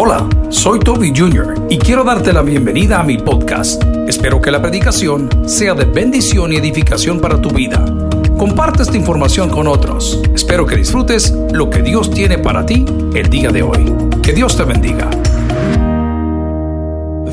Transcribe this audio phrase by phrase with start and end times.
[0.00, 1.66] Hola, soy Toby Jr.
[1.68, 3.82] y quiero darte la bienvenida a mi podcast.
[4.06, 7.84] Espero que la predicación sea de bendición y edificación para tu vida.
[8.38, 10.22] Comparte esta información con otros.
[10.32, 13.92] Espero que disfrutes lo que Dios tiene para ti el día de hoy.
[14.22, 15.10] Que Dios te bendiga.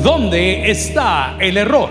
[0.02, 1.90] ¿Dónde está el error?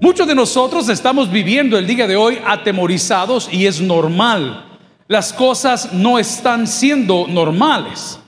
[0.00, 4.78] Muchos de nosotros estamos viviendo el día de hoy atemorizados y es normal.
[5.08, 8.18] Las cosas no están siendo normales.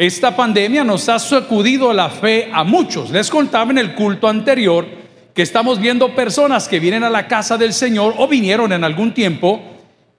[0.00, 3.10] Esta pandemia nos ha sacudido la fe a muchos.
[3.10, 4.88] Les contaba en el culto anterior
[5.34, 9.12] que estamos viendo personas que vienen a la casa del Señor o vinieron en algún
[9.12, 9.60] tiempo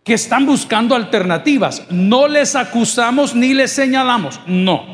[0.04, 1.82] que están buscando alternativas.
[1.90, 4.86] No les acusamos ni les señalamos, no.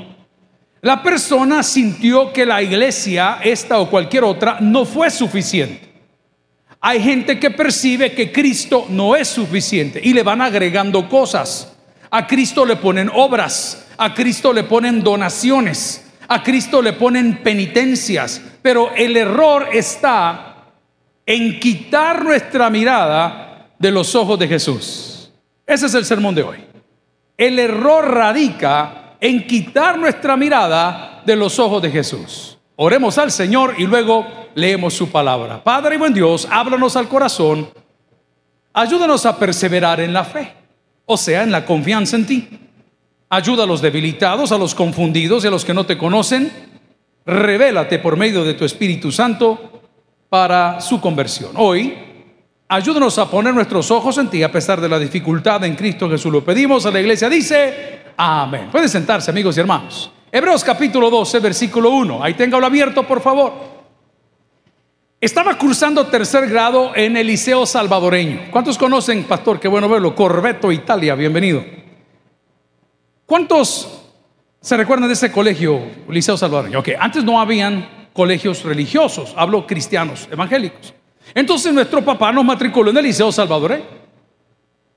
[0.79, 5.81] La persona sintió que la iglesia, esta o cualquier otra, no fue suficiente.
[6.79, 11.76] Hay gente que percibe que Cristo no es suficiente y le van agregando cosas.
[12.09, 18.41] A Cristo le ponen obras, a Cristo le ponen donaciones, a Cristo le ponen penitencias,
[18.61, 20.65] pero el error está
[21.25, 25.31] en quitar nuestra mirada de los ojos de Jesús.
[25.65, 26.57] Ese es el sermón de hoy.
[27.37, 32.57] El error radica en quitar nuestra mirada de los ojos de Jesús.
[32.77, 35.63] Oremos al Señor y luego leemos su palabra.
[35.63, 37.69] Padre y buen Dios, háblanos al corazón.
[38.73, 40.53] Ayúdanos a perseverar en la fe,
[41.07, 42.47] o sea, en la confianza en ti.
[43.29, 46.51] Ayuda a los debilitados, a los confundidos y a los que no te conocen.
[47.25, 49.81] Revélate por medio de tu Espíritu Santo
[50.29, 51.51] para su conversión.
[51.55, 51.97] Hoy,
[52.67, 56.31] ayúdanos a poner nuestros ojos en ti a pesar de la dificultad en Cristo Jesús.
[56.31, 57.29] Lo pedimos a la iglesia.
[57.29, 58.67] Dice, amén.
[58.69, 60.11] Pueden sentarse, amigos y hermanos.
[60.29, 62.21] Hebreos capítulo 12, versículo 1.
[62.21, 63.76] Ahí téngalo abierto, por favor.
[65.19, 68.51] Estaba cursando tercer grado en el Liceo Salvadoreño.
[68.51, 69.59] ¿Cuántos conocen, pastor?
[69.59, 70.13] Qué bueno verlo.
[70.13, 71.15] Corbeto, Italia.
[71.15, 71.65] Bienvenido.
[73.25, 74.03] ¿Cuántos
[74.61, 76.81] se recuerdan de ese colegio, Liceo Salvadoreño?
[76.81, 80.93] Ok, antes no habían colegios religiosos, hablo cristianos, evangélicos.
[81.33, 83.85] Entonces nuestro papá nos matriculó en el Liceo Salvadoreño.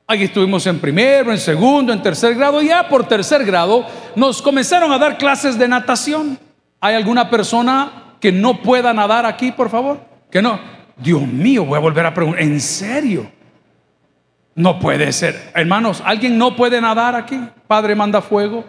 [0.06, 2.60] Ahí estuvimos en primero, en segundo, en tercer grado.
[2.60, 6.38] Y ya por tercer grado nos comenzaron a dar clases de natación.
[6.78, 10.09] ¿Hay alguna persona que no pueda nadar aquí, por favor?
[10.30, 10.58] Que no.
[10.96, 12.42] Dios mío, voy a volver a preguntar.
[12.42, 13.30] ¿En serio?
[14.54, 15.50] No puede ser.
[15.54, 17.40] Hermanos, ¿alguien no puede nadar aquí?
[17.66, 18.64] Padre manda fuego.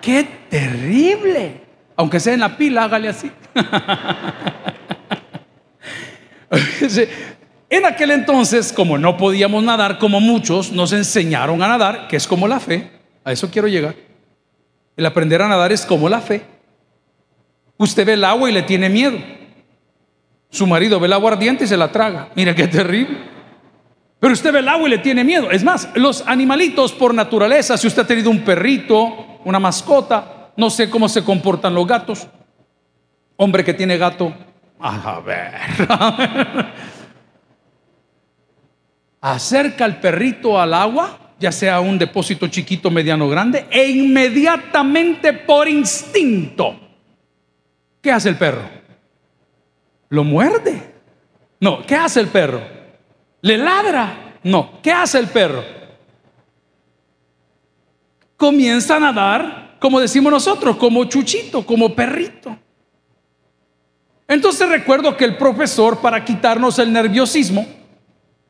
[0.00, 1.60] ¡Qué terrible!
[1.96, 3.30] Aunque sea en la pila, hágale así.
[7.70, 12.26] en aquel entonces, como no podíamos nadar, como muchos nos enseñaron a nadar, que es
[12.26, 12.90] como la fe,
[13.24, 13.94] a eso quiero llegar.
[14.96, 16.42] El aprender a nadar es como la fe.
[17.76, 19.18] Usted ve el agua y le tiene miedo.
[20.52, 22.28] Su marido ve el agua ardiente y se la traga.
[22.36, 23.16] Mira qué terrible.
[24.20, 25.50] Pero usted ve el agua y le tiene miedo.
[25.50, 30.68] Es más, los animalitos por naturaleza, si usted ha tenido un perrito, una mascota, no
[30.68, 32.28] sé cómo se comportan los gatos.
[33.36, 34.34] Hombre que tiene gato,
[34.78, 35.54] a ver.
[39.22, 45.66] Acerca al perrito al agua, ya sea un depósito chiquito, mediano, grande, e inmediatamente por
[45.66, 46.78] instinto,
[48.02, 48.81] ¿qué hace el perro?
[50.12, 50.92] Lo muerde.
[51.58, 52.60] No, ¿qué hace el perro?
[53.40, 54.34] ¿Le ladra?
[54.42, 54.82] No.
[54.82, 55.64] ¿Qué hace el perro?
[58.36, 62.54] Comienza a nadar, como decimos nosotros, como chuchito, como perrito.
[64.28, 67.66] Entonces recuerdo que el profesor, para quitarnos el nerviosismo,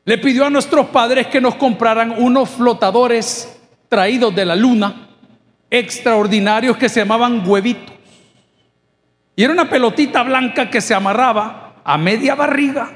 [0.04, 3.56] le pidió a nuestros padres que nos compraran unos flotadores
[3.88, 5.10] traídos de la luna,
[5.70, 7.91] extraordinarios que se llamaban huevitos.
[9.34, 12.91] Y era una pelotita blanca que se amarraba a media barriga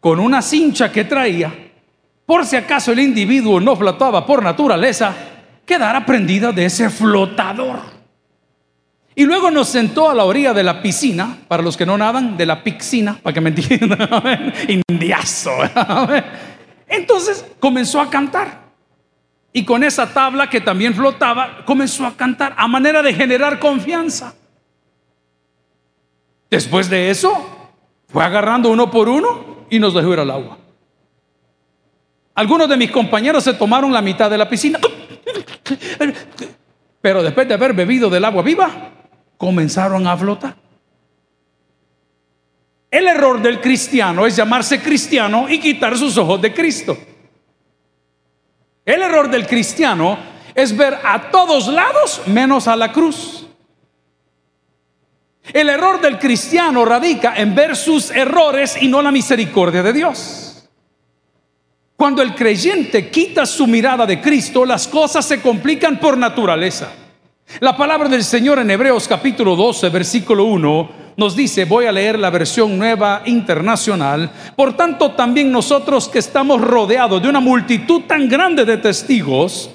[0.00, 1.52] con una cincha que traía,
[2.26, 5.14] por si acaso el individuo no flotaba por naturaleza,
[5.64, 7.78] quedara prendida de ese flotador.
[9.14, 12.36] Y luego nos sentó a la orilla de la piscina, para los que no nadan,
[12.36, 14.52] de la piscina, para que me entiendan,
[14.88, 15.50] indiazo.
[16.88, 18.62] Entonces comenzó a cantar.
[19.52, 24.34] Y con esa tabla que también flotaba, comenzó a cantar a manera de generar confianza.
[26.52, 27.32] Después de eso,
[28.08, 30.58] fue agarrando uno por uno y nos dejó ir al agua.
[32.34, 34.78] Algunos de mis compañeros se tomaron la mitad de la piscina,
[37.00, 38.70] pero después de haber bebido del agua viva,
[39.38, 40.54] comenzaron a flotar.
[42.90, 46.98] El error del cristiano es llamarse cristiano y quitar sus ojos de Cristo.
[48.84, 50.18] El error del cristiano
[50.54, 53.46] es ver a todos lados menos a la cruz.
[55.52, 60.68] El error del cristiano radica en ver sus errores y no la misericordia de Dios.
[61.96, 66.92] Cuando el creyente quita su mirada de Cristo, las cosas se complican por naturaleza.
[67.60, 72.18] La palabra del Señor en Hebreos capítulo 12, versículo 1 nos dice, voy a leer
[72.18, 78.28] la versión nueva internacional, por tanto también nosotros que estamos rodeados de una multitud tan
[78.28, 79.70] grande de testigos,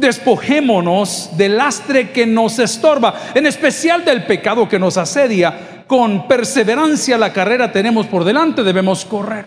[0.00, 5.84] despojémonos del lastre que nos estorba, en especial del pecado que nos asedia.
[5.86, 9.46] Con perseverancia la carrera tenemos por delante, debemos correr.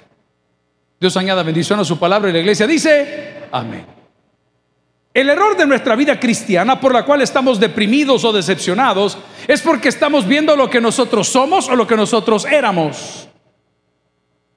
[1.00, 3.86] Dios añada bendición a su palabra y la iglesia dice, amén.
[5.14, 9.18] El error de nuestra vida cristiana por la cual estamos deprimidos o decepcionados
[9.48, 13.28] es porque estamos viendo lo que nosotros somos o lo que nosotros éramos.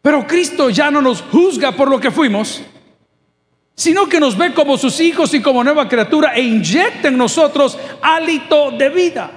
[0.00, 2.62] Pero Cristo ya no nos juzga por lo que fuimos,
[3.76, 7.78] sino que nos ve como sus hijos y como nueva criatura e inyecta en nosotros
[8.00, 9.30] hálito de vida.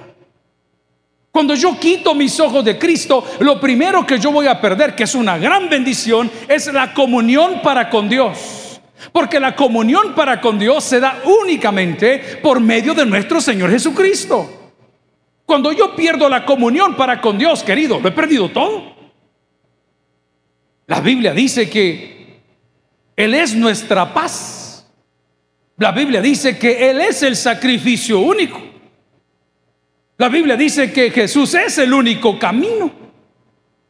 [1.30, 5.03] Cuando yo quito mis ojos de Cristo, lo primero que yo voy a perder, que
[5.03, 8.81] es una gran bendición, es la comunión para con Dios.
[9.12, 14.74] Porque la comunión para con Dios se da únicamente por medio de nuestro Señor Jesucristo.
[15.45, 18.95] Cuando yo pierdo la comunión para con Dios, querido, lo he perdido todo.
[20.88, 22.19] La Biblia dice que
[23.19, 24.89] él es nuestra paz.
[25.75, 28.62] La Biblia dice que Él es el sacrificio único.
[30.18, 32.89] La Biblia dice que Jesús es el único camino.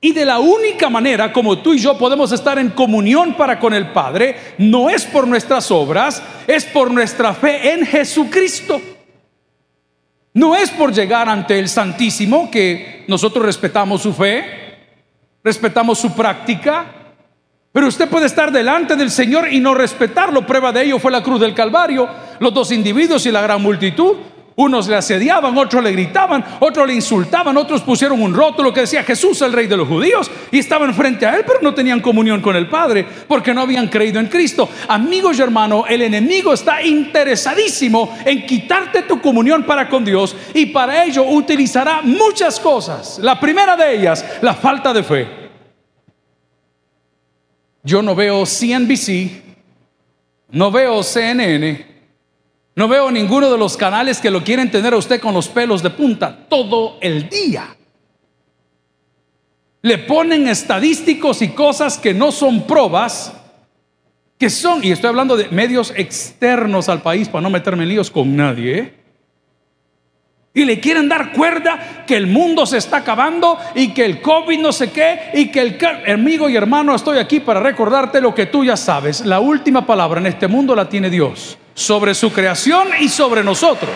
[0.01, 3.71] Y de la única manera como tú y yo podemos estar en comunión para con
[3.75, 8.81] el Padre, no es por nuestras obras, es por nuestra fe en Jesucristo.
[10.33, 14.43] No es por llegar ante el Santísimo, que nosotros respetamos su fe,
[15.43, 16.95] respetamos su práctica,
[17.71, 20.45] pero usted puede estar delante del Señor y no respetarlo.
[20.45, 22.09] Prueba de ello fue la cruz del Calvario.
[22.39, 24.15] Los dos individuos y la gran multitud.
[24.55, 29.05] Unos le asediaban, otros le gritaban, otros le insultaban, otros pusieron un rótulo que decía
[29.05, 32.41] Jesús el rey de los judíos y estaban frente a él, pero no tenían comunión
[32.41, 34.67] con el Padre porque no habían creído en Cristo.
[34.89, 40.65] Amigos y hermanos, el enemigo está interesadísimo en quitarte tu comunión para con Dios y
[40.65, 43.17] para ello utilizará muchas cosas.
[43.19, 45.48] La primera de ellas, la falta de fe.
[47.89, 49.31] Yo no veo CNBC,
[50.51, 51.87] no veo CNN,
[52.75, 55.81] no veo ninguno de los canales que lo quieren tener a usted con los pelos
[55.81, 57.75] de punta todo el día.
[59.81, 63.33] Le ponen estadísticos y cosas que no son pruebas,
[64.37, 68.11] que son, y estoy hablando de medios externos al país para no meterme en líos
[68.11, 68.98] con nadie, ¿eh?
[70.53, 74.59] Y le quieren dar cuerda que el mundo se está acabando y que el COVID
[74.59, 75.77] no sé qué y que el
[76.11, 79.21] amigo y hermano estoy aquí para recordarte lo que tú ya sabes.
[79.21, 83.91] La última palabra en este mundo la tiene Dios sobre su creación y sobre nosotros.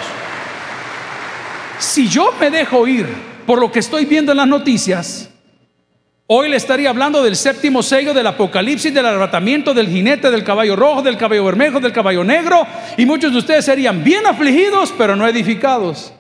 [1.80, 3.08] Si yo me dejo ir
[3.46, 5.30] por lo que estoy viendo en las noticias,
[6.28, 10.76] hoy le estaría hablando del séptimo sello del Apocalipsis, del arrebatamiento del jinete, del caballo
[10.76, 12.66] rojo, del caballo bermejo, del caballo negro,
[12.96, 16.14] y muchos de ustedes serían bien afligidos, pero no edificados.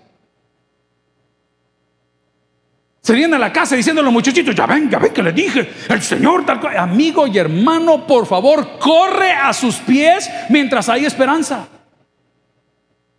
[3.03, 5.69] Serían a la casa diciendo a los muchachitos, ya ven, ya ven que le dije,
[5.89, 6.77] el Señor tal cual.
[6.77, 11.67] Amigo y hermano, por favor, corre a sus pies mientras hay esperanza.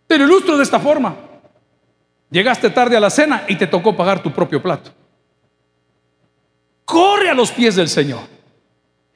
[0.07, 1.15] Te lo ilustro de esta forma.
[2.31, 4.91] Llegaste tarde a la cena y te tocó pagar tu propio plato.
[6.83, 8.34] Corre a los pies del Señor.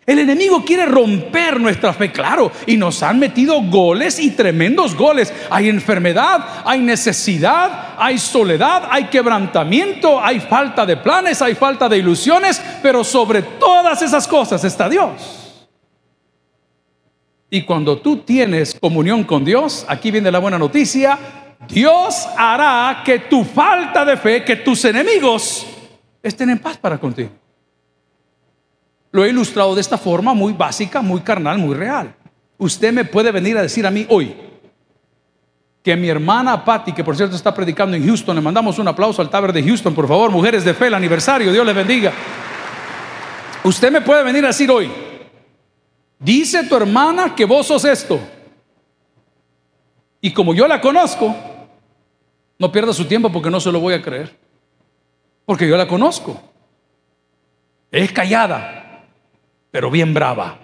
[0.10, 5.32] El enemigo quiere romper nuestra fe, claro, y nos han metido goles y tremendos goles.
[5.52, 12.00] Hay enfermedad, hay necesidad, hay soledad, hay quebrantamiento, hay falta de planes, hay falta de
[12.00, 15.62] ilusiones, pero sobre todas esas cosas está Dios.
[17.52, 21.20] Y cuando tú tienes comunión con Dios, aquí viene la buena noticia,
[21.68, 25.68] Dios hará que tu falta de fe, que tus enemigos
[26.24, 27.30] estén en paz para contigo.
[29.12, 32.16] Lo he ilustrado de esta forma muy básica, muy carnal, muy real.
[32.58, 34.36] Usted me puede venir a decir a mí hoy
[35.82, 39.22] que mi hermana Patty, que por cierto está predicando en Houston, le mandamos un aplauso
[39.22, 42.12] al Taber de Houston, por favor, mujeres de fe, el aniversario, Dios les bendiga.
[43.64, 44.92] Usted me puede venir a decir hoy,
[46.20, 48.20] dice tu hermana que vos sos esto.
[50.22, 51.34] Y como yo la conozco,
[52.58, 54.38] no pierda su tiempo porque no se lo voy a creer.
[55.46, 56.40] Porque yo la conozco.
[57.90, 58.89] Es callada,
[59.72, 60.60] pero bien brava.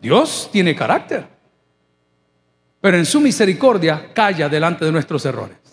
[0.00, 1.26] Dios tiene carácter,
[2.80, 5.63] pero en su misericordia calla delante de nuestros errores.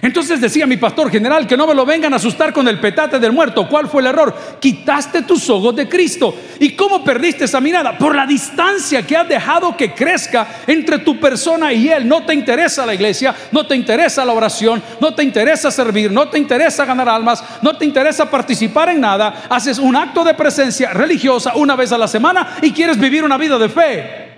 [0.00, 3.18] Entonces decía mi pastor general que no me lo vengan a asustar con el petate
[3.18, 3.68] del muerto.
[3.68, 4.34] ¿Cuál fue el error?
[4.60, 6.34] Quitaste tus ojos de Cristo.
[6.60, 7.98] ¿Y cómo perdiste esa mirada?
[7.98, 12.06] Por la distancia que has dejado que crezca entre tu persona y Él.
[12.06, 16.28] No te interesa la iglesia, no te interesa la oración, no te interesa servir, no
[16.28, 19.46] te interesa ganar almas, no te interesa participar en nada.
[19.48, 23.36] Haces un acto de presencia religiosa una vez a la semana y quieres vivir una
[23.36, 24.28] vida de fe.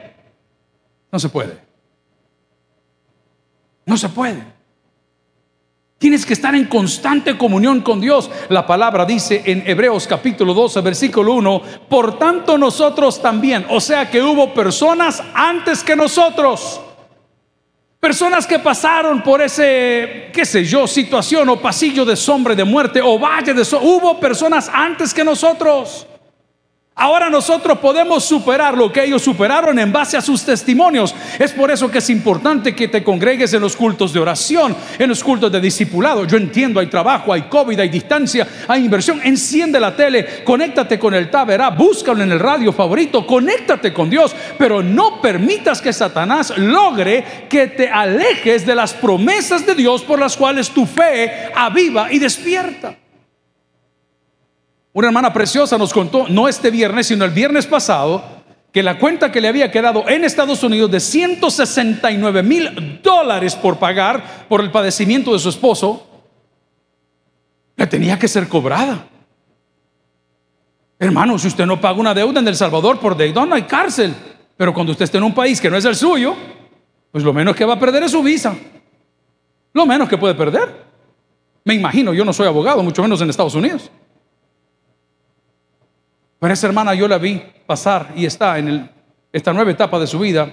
[1.13, 1.59] No se puede.
[3.85, 4.60] No se puede.
[6.01, 8.31] Tienes que estar en constante comunión con Dios.
[8.49, 14.09] La palabra dice en Hebreos capítulo 12, versículo 1, por tanto nosotros también, o sea
[14.09, 16.81] que hubo personas antes que nosotros.
[18.01, 23.03] Personas que pasaron por ese, qué sé yo, situación o pasillo de sombra de muerte
[23.03, 23.91] o valle de sombra.
[23.91, 26.07] Hubo personas antes que nosotros.
[27.01, 31.15] Ahora nosotros podemos superar lo que ellos superaron en base a sus testimonios.
[31.39, 35.09] Es por eso que es importante que te congregues en los cultos de oración, en
[35.09, 36.27] los cultos de discipulado.
[36.27, 39.19] Yo entiendo, hay trabajo, hay COVID, hay distancia, hay inversión.
[39.25, 44.37] Enciende la tele, conéctate con el Taberá, búscalo en el radio favorito, conéctate con Dios,
[44.59, 50.19] pero no permitas que Satanás logre que te alejes de las promesas de Dios por
[50.19, 52.95] las cuales tu fe aviva y despierta.
[55.01, 58.23] Una hermana preciosa nos contó, no este viernes, sino el viernes pasado,
[58.71, 63.79] que la cuenta que le había quedado en Estados Unidos de 169 mil dólares por
[63.79, 66.07] pagar por el padecimiento de su esposo,
[67.77, 69.07] le tenía que ser cobrada.
[70.99, 74.15] Hermano, si usted no paga una deuda en El Salvador por deuda, no hay cárcel.
[74.55, 76.37] Pero cuando usted esté en un país que no es el suyo,
[77.11, 78.55] pues lo menos que va a perder es su visa.
[79.73, 80.85] Lo menos que puede perder.
[81.65, 83.91] Me imagino, yo no soy abogado, mucho menos en Estados Unidos.
[86.41, 88.91] Pero esa hermana yo la vi pasar y está en
[89.31, 90.51] esta nueva etapa de su vida.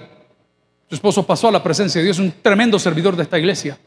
[0.86, 3.78] Su esposo pasó a la presencia de Dios, un tremendo servidor de esta iglesia.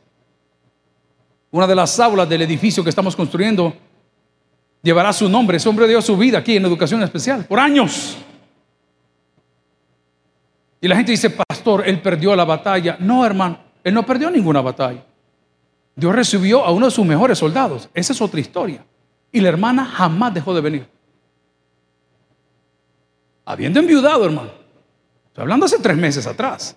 [1.52, 3.74] Una de las aulas del edificio que estamos construyendo
[4.82, 5.58] llevará su nombre.
[5.58, 8.18] Ese hombre dio su vida aquí en educación especial por años.
[10.80, 12.98] Y la gente dice, pastor, él perdió la batalla.
[13.00, 15.06] No, hermano, él no perdió ninguna batalla.
[15.96, 17.90] Dios recibió a uno de sus mejores soldados.
[17.94, 18.84] Esa es otra historia.
[19.32, 21.01] Y la hermana jamás dejó de venir
[23.52, 24.52] habiendo enviudado, hermano.
[25.28, 26.76] Estoy hablando hace tres meses atrás.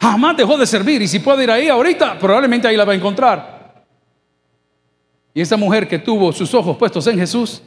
[0.00, 2.96] Jamás dejó de servir y si puede ir ahí ahorita, probablemente ahí la va a
[2.96, 3.84] encontrar.
[5.34, 7.62] Y esa mujer que tuvo sus ojos puestos en Jesús,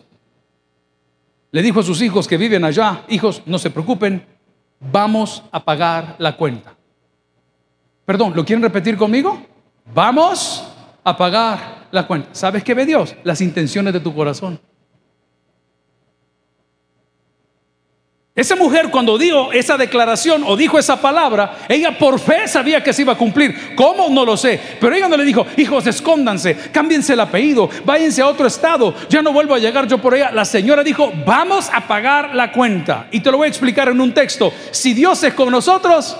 [1.51, 4.25] le dijo a sus hijos que viven allá, hijos, no se preocupen,
[4.79, 6.75] vamos a pagar la cuenta.
[8.05, 9.41] Perdón, ¿lo quieren repetir conmigo?
[9.93, 10.67] Vamos
[11.03, 12.29] a pagar la cuenta.
[12.33, 13.15] ¿Sabes qué ve Dios?
[13.23, 14.59] Las intenciones de tu corazón.
[18.35, 22.91] Esa mujer cuando dio esa declaración o dijo esa palabra, ella por fe sabía que
[22.91, 23.73] se iba a cumplir.
[23.75, 24.09] ¿Cómo?
[24.09, 24.59] No lo sé.
[24.77, 29.21] Pero ella no le dijo, hijos, escóndanse, cámbiense el apellido, váyanse a otro estado, ya
[29.21, 30.31] no vuelvo a llegar yo por ella.
[30.33, 33.07] La señora dijo, vamos a pagar la cuenta.
[33.09, 34.51] Y te lo voy a explicar en un texto.
[34.71, 36.17] Si Dios es con nosotros,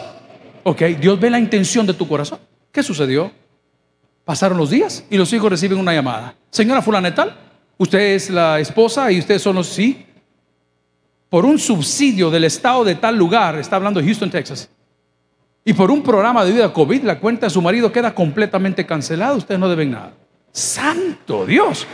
[0.64, 2.40] ok, Dios ve la intención de tu corazón.
[2.72, 3.30] ¿Qué sucedió?
[4.24, 6.34] Pasaron los días y los hijos reciben una llamada.
[6.50, 7.36] Señora fulanetal,
[7.78, 10.06] usted es la esposa y ustedes son los sí
[11.30, 14.70] por un subsidio del Estado de tal lugar, está hablando Houston, Texas,
[15.64, 19.34] y por un programa de vida COVID, la cuenta de su marido queda completamente cancelada,
[19.34, 20.14] ustedes no deben nada.
[20.52, 21.88] Santo Dios,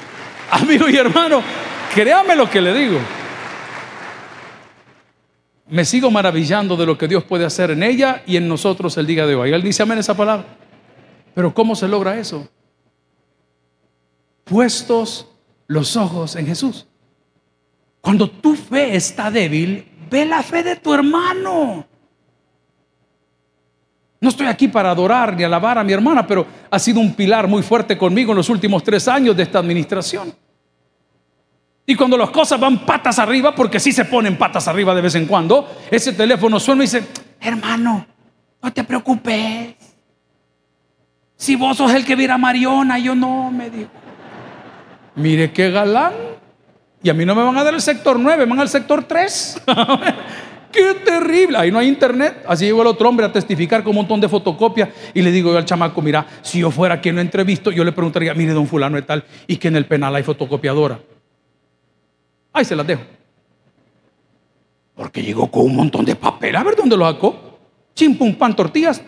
[0.52, 1.42] amigo y hermano,
[1.96, 3.00] créame lo que le digo.
[5.70, 9.08] Me sigo maravillando de lo que Dios puede hacer en ella y en nosotros el
[9.08, 9.54] día de hoy.
[9.54, 10.46] Él dice amén esa palabra.
[11.34, 12.50] Pero ¿cómo se logra eso?
[14.44, 15.28] Puestos
[15.68, 16.88] los ojos en Jesús.
[18.02, 21.86] Cuando tu fe está débil, ve la fe de tu hermano.
[24.20, 27.48] No estoy aquí para adorar ni alabar a mi hermana, pero ha sido un pilar
[27.48, 30.34] muy fuerte conmigo en los últimos tres años de esta administración.
[31.86, 35.16] Y cuando las cosas van patas arriba, porque sí se ponen patas arriba de vez
[35.16, 37.08] en cuando, ese teléfono suena y dice,
[37.40, 38.06] hermano,
[38.62, 39.76] no te preocupes.
[41.36, 43.90] Si vos sos el que viera a Mariona, yo no, me dijo.
[45.16, 46.31] Mire qué galán.
[47.04, 49.04] Y a mí no me van a dar el sector 9, me van al sector
[49.04, 49.62] 3.
[50.72, 51.58] ¡Qué terrible!
[51.58, 52.44] Ahí no hay internet.
[52.48, 54.90] Así llegó el otro hombre a testificar con un montón de fotocopias.
[55.14, 57.92] Y le digo yo al chamaco, mira, si yo fuera quien lo entrevisto, yo le
[57.92, 61.00] preguntaría, mire, don fulano y tal, y que en el penal hay fotocopiadora.
[62.54, 63.02] Ahí se las dejo.
[64.96, 66.56] Porque llegó con un montón de papel.
[66.56, 67.60] A ver dónde lo sacó.
[67.96, 69.02] Chim, pum, pan, tortillas.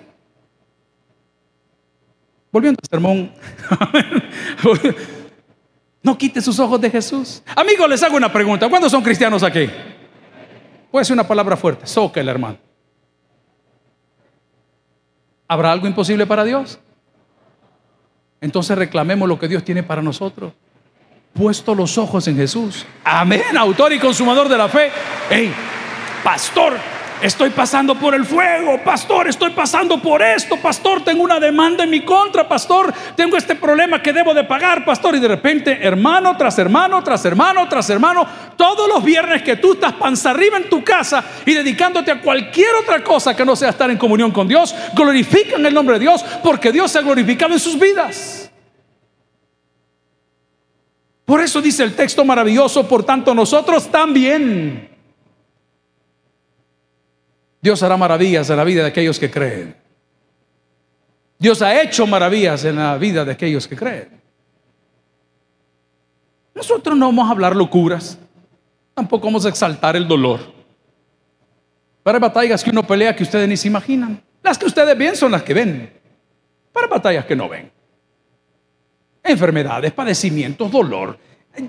[2.52, 3.32] Volviendo al sermón.
[6.04, 7.42] No quite sus ojos de Jesús.
[7.56, 8.70] Amigos, les hago una pregunta.
[8.70, 9.70] ¿Cuántos son cristianos aquí?
[10.92, 11.88] Puede ser una palabra fuerte.
[11.88, 12.58] Soca hermano.
[15.48, 16.78] ¿Habrá algo imposible para Dios?
[18.42, 20.52] Entonces reclamemos lo que Dios tiene para nosotros.
[21.34, 22.86] Puesto los ojos en Jesús.
[23.04, 23.58] Amén.
[23.58, 24.92] Autor y consumador de la fe.
[25.30, 25.54] Hey,
[26.24, 26.78] pastor,
[27.22, 31.90] Estoy pasando por el fuego, pastor, estoy pasando por esto, pastor, tengo una demanda en
[31.90, 35.16] mi contra, pastor, tengo este problema que debo de pagar, pastor.
[35.16, 38.28] Y de repente, hermano tras hermano, tras hermano, tras hermano,
[38.58, 42.76] todos los viernes que tú estás panza arriba en tu casa y dedicándote a cualquier
[42.76, 46.24] otra cosa que no sea estar en comunión con Dios, glorifican el nombre de Dios
[46.44, 48.52] porque Dios se ha glorificado en sus vidas.
[51.26, 54.93] Por eso dice el texto maravilloso, por tanto nosotros también
[57.64, 59.74] Dios hará maravillas en la vida de aquellos que creen.
[61.40, 64.22] Dios ha hecho maravillas en la vida de aquellos que creen.
[66.54, 68.20] Nosotros no vamos a hablar locuras,
[68.94, 70.42] tampoco vamos a exaltar el dolor.
[72.04, 74.22] Para batallas que uno pelea que ustedes ni se imaginan.
[74.42, 75.90] Las que ustedes ven son las que ven.
[76.74, 77.72] Para batallas que no ven.
[79.24, 81.18] Enfermedades, padecimientos, dolor.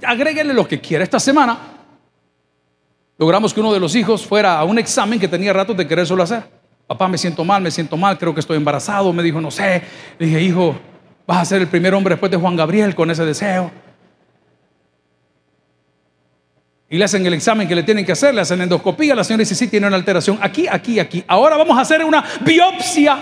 [0.03, 1.05] Agréguenle lo que quiera.
[1.05, 1.74] Esta semana
[3.19, 6.07] logramos que uno de los hijos fuera a un examen que tenía rato de querer
[6.07, 6.43] solo hacer.
[6.87, 9.13] Papá, me siento mal, me siento mal, creo que estoy embarazado.
[9.13, 9.83] Me dijo, no sé.
[10.19, 10.77] Le dije, hijo,
[11.27, 13.71] vas a ser el primer hombre después de Juan Gabriel con ese deseo.
[16.91, 19.15] Y le hacen el examen que le tienen que hacer, le hacen endoscopía.
[19.15, 21.25] La señora dice, sí, tiene una alteración aquí, aquí, aquí.
[21.27, 23.19] Ahora vamos a hacer una biopsia.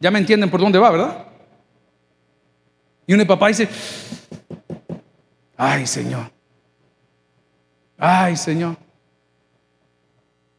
[0.00, 1.26] Ya me entienden por dónde va, ¿verdad?
[3.06, 3.68] Y uno de papá dice,
[5.56, 6.30] ay Señor,
[8.00, 8.76] Ay, Señor.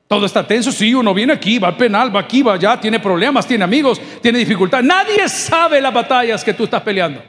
[0.08, 0.72] Todo está tenso.
[0.72, 4.00] Si uno viene aquí, va al penal, va aquí, va allá, tiene problemas, tiene amigos,
[4.22, 4.86] tiene dificultades.
[4.86, 7.24] Nadie sabe las batallas que tú estás peleando.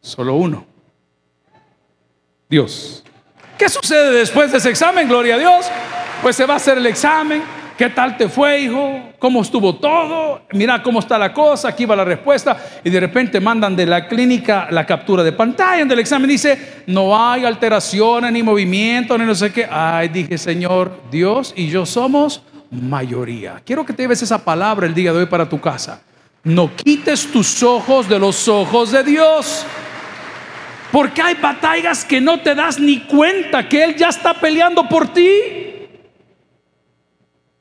[0.00, 0.64] Solo uno.
[2.48, 3.04] Dios.
[3.58, 5.06] ¿Qué sucede después de ese examen?
[5.08, 5.66] Gloria a Dios.
[6.22, 7.42] Pues se va a hacer el examen
[7.80, 9.00] ¿Qué tal te fue, hijo?
[9.18, 10.42] ¿Cómo estuvo todo?
[10.52, 12.54] Mira cómo está la cosa, aquí va la respuesta.
[12.84, 16.28] Y de repente mandan de la clínica la captura de pantalla del examen.
[16.28, 19.66] Dice, no hay alteraciones, ni movimiento, ni no sé qué.
[19.70, 23.62] Ay, dije, Señor, Dios y yo somos mayoría.
[23.64, 26.02] Quiero que te lleves esa palabra el día de hoy para tu casa.
[26.44, 29.64] No quites tus ojos de los ojos de Dios.
[30.92, 35.08] Porque hay batallas que no te das ni cuenta que Él ya está peleando por
[35.08, 35.69] ti.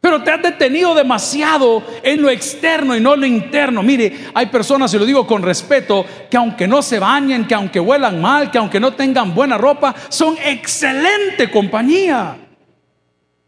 [0.02, 3.84] Pero te has detenido demasiado en lo externo y no en lo interno.
[3.84, 7.82] Mire, hay personas, y lo digo con respeto, que aunque no se bañen, que aunque
[7.82, 12.38] huelan mal, que aunque no tengan buena ropa, son excelente compañía.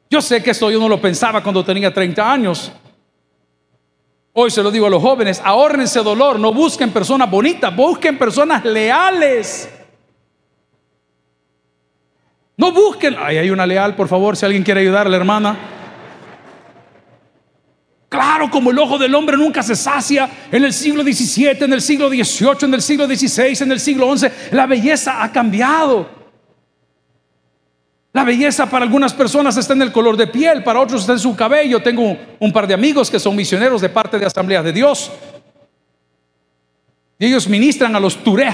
[0.09, 2.69] Yo sé que esto yo no lo pensaba cuando tenía 30 años.
[4.33, 8.65] Hoy se lo digo a los jóvenes, ahorrense dolor, no busquen personas bonitas, busquen personas
[8.65, 9.69] leales.
[12.57, 15.57] No busquen, ahí hay una leal, por favor, si alguien quiere ayudar a la hermana.
[18.11, 21.81] Claro, como el ojo del hombre nunca se sacia en el siglo XVII, en el
[21.81, 26.09] siglo XVIII, en el siglo XVI, en el siglo XI, la belleza ha cambiado.
[28.11, 31.19] La belleza para algunas personas está en el color de piel, para otros está en
[31.19, 31.81] su cabello.
[31.81, 35.09] Tengo un par de amigos que son misioneros de parte de Asamblea de Dios.
[37.17, 38.53] Y ellos ministran a los Turej.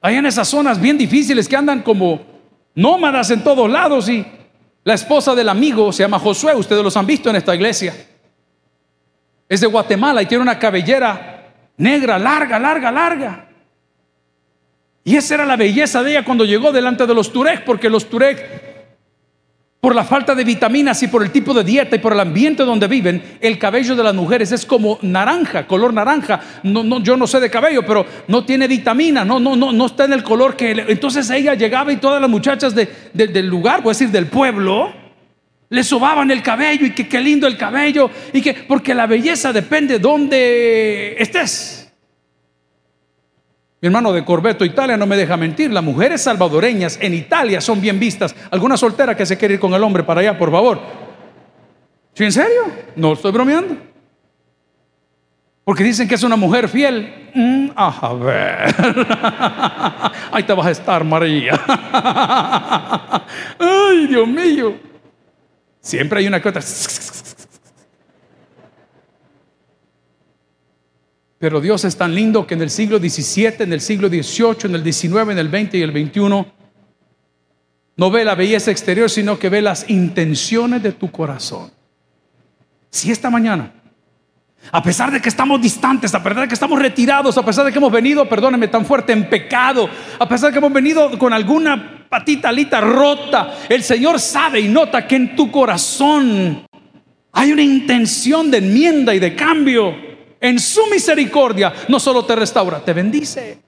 [0.00, 2.22] Hay en esas zonas bien difíciles que andan como
[2.74, 4.26] nómadas en todos lados y
[4.84, 7.94] la esposa del amigo se llama Josué, ustedes los han visto en esta iglesia.
[9.48, 13.48] Es de Guatemala y tiene una cabellera negra, larga, larga, larga.
[15.02, 18.08] Y esa era la belleza de ella cuando llegó delante de los Turek, porque los
[18.08, 18.59] Turek
[19.80, 22.64] por la falta de vitaminas y por el tipo de dieta y por el ambiente
[22.64, 26.40] donde viven, el cabello de las mujeres es como naranja, color naranja.
[26.62, 29.86] No, no, yo no sé de cabello, pero no tiene vitamina, no, no, no, no
[29.86, 30.72] está en el color que.
[30.88, 34.92] Entonces ella llegaba y todas las muchachas del lugar, voy a decir del pueblo,
[35.70, 39.52] le sobaban el cabello y que qué lindo el cabello y que porque la belleza
[39.52, 41.79] depende de donde estés.
[43.82, 45.72] Mi hermano de Corbeto, Italia, no me deja mentir.
[45.72, 48.34] Las mujeres salvadoreñas en Italia son bien vistas.
[48.50, 50.80] ¿Alguna soltera que se quiere ir con el hombre para allá, por favor?
[52.12, 52.64] ¿Sí, en serio?
[52.96, 53.76] No estoy bromeando.
[55.64, 57.30] Porque dicen que es una mujer fiel.
[57.34, 58.74] Mm, a ver.
[60.32, 61.52] Ahí te vas a estar, María.
[63.58, 64.74] Ay, Dios mío.
[65.80, 66.60] Siempre hay una que otra.
[71.40, 74.74] Pero Dios es tan lindo que en el siglo XVII, en el siglo XVIII, en
[74.74, 76.20] el XIX, en el XX y el XXI,
[77.96, 81.70] no ve la belleza exterior, sino que ve las intenciones de tu corazón.
[82.90, 83.72] Si esta mañana,
[84.70, 87.72] a pesar de que estamos distantes, a pesar de que estamos retirados, a pesar de
[87.72, 91.32] que hemos venido, perdóneme tan fuerte, en pecado, a pesar de que hemos venido con
[91.32, 96.66] alguna patita alita rota, el Señor sabe y nota que en tu corazón
[97.32, 100.09] hay una intención de enmienda y de cambio
[100.40, 103.58] en su misericordia no solo te restaura, te bendice.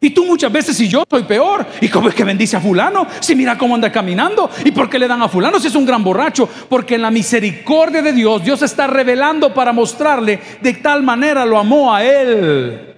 [0.00, 3.06] Y tú muchas veces, si yo soy peor, ¿y cómo es que bendice a fulano?
[3.18, 5.84] Si mira cómo anda caminando, ¿y por qué le dan a fulano si es un
[5.84, 6.48] gran borracho?
[6.68, 11.58] Porque en la misericordia de Dios, Dios está revelando para mostrarle de tal manera lo
[11.58, 12.94] amó a él.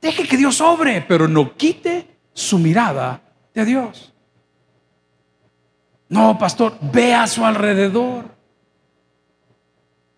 [0.00, 3.20] Deje que Dios obre, pero no quite su mirada
[3.52, 4.12] de Dios.
[6.08, 8.33] No, pastor, ve a su alrededor.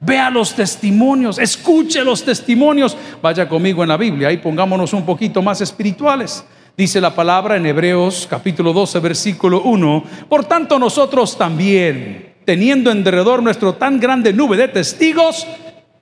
[0.07, 2.97] Vea los testimonios, escuche los testimonios.
[3.21, 6.45] Vaya conmigo en la Biblia y pongámonos un poquito más espirituales.
[6.77, 10.05] Dice la palabra en Hebreos capítulo 12, versículo 1.
[10.29, 15.45] Por tanto nosotros también, teniendo en derredor nuestro tan grande nube de testigos,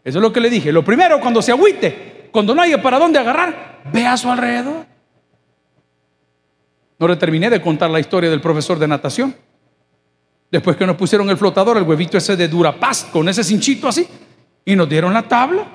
[0.04, 0.70] eso es lo que le dije.
[0.70, 4.84] Lo primero, cuando se agüite, cuando no haya para dónde agarrar, ve a su alrededor.
[6.98, 9.34] No le terminé de contar la historia del profesor de natación.
[10.54, 14.06] Después que nos pusieron el flotador, el huevito ese de Durapast, con ese cinchito así,
[14.64, 15.66] y nos dieron la tabla.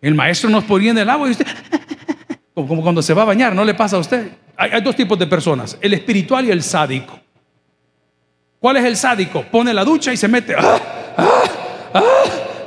[0.00, 1.46] El maestro nos ponía en el agua y usted,
[2.54, 4.30] como cuando se va a bañar, no le pasa a usted.
[4.56, 7.20] Hay, dos tipos de personas, el espiritual y el sádico.
[8.58, 9.42] ¿Cuál es el sádico?
[9.42, 10.54] Pone la ducha y se mete.
[10.58, 10.80] ¡Ah!
[11.18, 11.42] ¡Ah!
[11.92, 12.02] ¡Ah!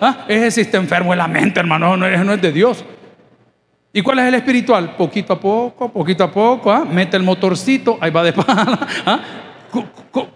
[0.02, 0.26] ¡Ah!
[0.28, 2.86] Ese sí está enfermo en la mente, hermano, no, no es de Dios.
[3.92, 4.96] ¿Y cuál es el espiritual?
[4.96, 6.86] Poquito a poco, poquito a poco, ¿ah?
[6.86, 8.88] mete el motorcito, ahí va de pala.
[9.04, 9.20] ¿ah?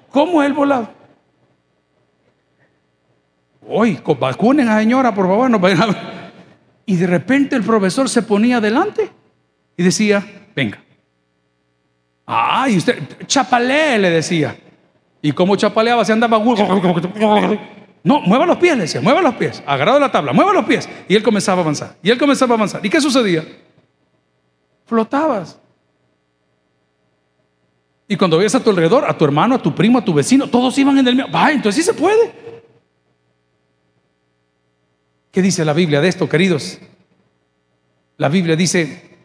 [0.10, 0.89] ¿Cómo es el volado?
[3.67, 5.50] Hoy, vacunen a señora, por favor.
[5.50, 5.60] No
[6.86, 9.10] y de repente el profesor se ponía adelante
[9.76, 10.24] y decía,
[10.56, 10.80] venga.
[12.28, 14.56] Ah, y usted, chapalee, le decía.
[15.21, 16.06] ¿Y cómo chapaleaba?
[16.06, 16.38] Se andaba.
[18.04, 19.63] No, mueva los pies, le decía, mueva los pies.
[19.65, 20.88] Agarrado la tabla, mueva los pies.
[21.08, 21.95] Y él comenzaba a avanzar.
[22.04, 22.86] Y él comenzaba a avanzar.
[22.86, 23.43] ¿Y qué sucedía?
[24.86, 25.60] Flotabas.
[28.08, 30.48] Y cuando veías a tu alrededor, a tu hermano, a tu primo, a tu vecino,
[30.48, 31.26] todos iban en el mío.
[31.34, 32.32] Va, entonces sí se puede.
[35.32, 36.80] ¿Qué dice la Biblia de esto, queridos?
[38.18, 39.18] La Biblia dice,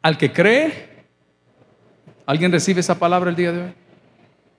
[0.00, 1.04] al que cree,
[2.24, 3.74] ¿alguien recibe esa palabra el día de hoy?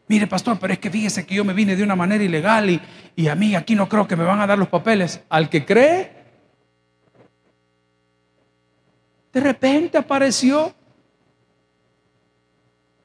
[0.08, 2.82] Mire, pastor, pero es que fíjese que yo me vine de una manera ilegal y,
[3.16, 5.22] y a mí aquí no creo que me van a dar los papeles.
[5.30, 6.12] Al que cree,
[9.32, 10.76] de repente apareció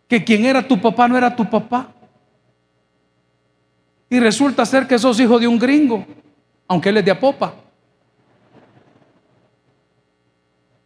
[0.08, 1.88] que quien era tu papá no era tu papá.
[4.08, 6.06] Y resulta ser que sos hijo de un gringo,
[6.68, 7.54] aunque él es de Apopa.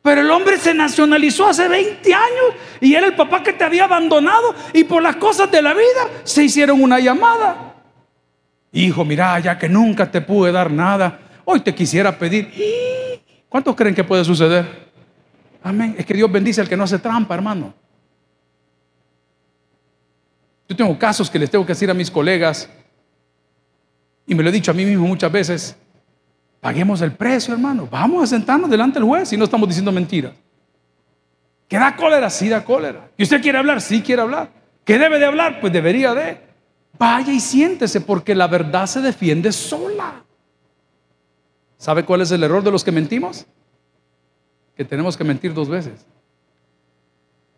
[0.03, 3.85] Pero el hombre se nacionalizó hace 20 años y era el papá que te había
[3.85, 7.75] abandonado y por las cosas de la vida se hicieron una llamada.
[8.73, 12.51] Hijo, mira, ya que nunca te pude dar nada, hoy te quisiera pedir.
[13.51, 14.89] ¿Cuántos creen que puede suceder?
[15.63, 15.95] Amén.
[15.99, 17.75] Es que Dios bendice al que no hace trampa, hermano.
[20.71, 22.71] Yo tengo casos que les tengo que decir a mis colegas,
[24.25, 25.77] y me lo he dicho a mí mismo muchas veces,
[26.61, 30.33] paguemos el precio, hermano, vamos a sentarnos delante del juez y no estamos diciendo mentiras.
[31.67, 32.31] ¿Que da cólera?
[32.31, 33.11] Sí da cólera.
[33.17, 33.81] ¿Y usted quiere hablar?
[33.81, 34.51] Sí quiere hablar.
[34.85, 35.61] ¿Que debe de hablar?
[35.61, 36.41] Pues debería de.
[36.97, 40.23] Vaya y siéntese porque la verdad se defiende sola.
[41.79, 43.45] ¿Sabe cuál es el error de los que mentimos?
[44.77, 46.07] Que tenemos que mentir dos veces.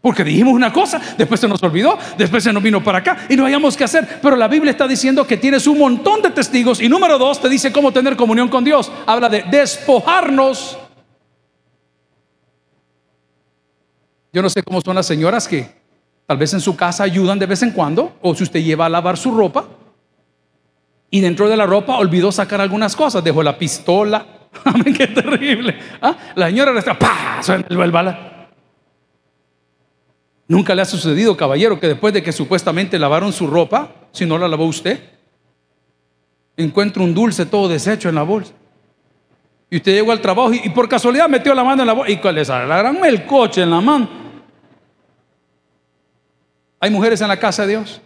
[0.03, 3.37] Porque dijimos una cosa, después se nos olvidó, después se nos vino para acá y
[3.37, 4.19] no hayamos que hacer.
[4.21, 7.49] Pero la Biblia está diciendo que tienes un montón de testigos y número dos te
[7.49, 8.91] dice cómo tener comunión con Dios.
[9.07, 10.77] Habla de despojarnos.
[14.33, 15.71] Yo no sé cómo son las señoras que
[16.27, 18.89] tal vez en su casa ayudan de vez en cuando o si usted lleva a
[18.89, 19.67] lavar su ropa
[21.11, 24.27] y dentro de la ropa olvidó sacar algunas cosas, dejó la pistola.
[24.65, 25.79] Amén, qué terrible.
[26.01, 26.17] ¿Ah?
[26.35, 27.41] La señora está, ¡pah!
[27.41, 28.32] Suena el bala.
[30.53, 34.37] Nunca le ha sucedido, caballero, que después de que supuestamente lavaron su ropa, si no
[34.37, 35.01] la lavó usted,
[36.59, 38.53] encuentra un dulce todo deshecho en la bolsa.
[39.71, 42.13] Y usted llegó al trabajo y, por casualidad metió la mano en la bolsa.
[42.13, 42.51] ¿Y cuál es?
[42.51, 44.11] El coche en la mano.
[46.81, 48.03] ¿Hay mujeres en la casa de Dios?